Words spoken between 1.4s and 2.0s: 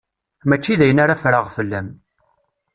fell-am.